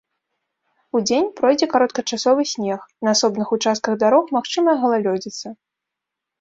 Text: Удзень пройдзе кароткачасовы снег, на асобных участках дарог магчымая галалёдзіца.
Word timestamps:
Удзень 0.99 1.29
пройдзе 1.39 1.67
кароткачасовы 1.73 2.43
снег, 2.53 2.81
на 3.09 3.15
асобных 3.19 3.47
участках 3.61 3.93
дарог 4.07 4.25
магчымая 4.39 4.77
галалёдзіца. 4.85 5.47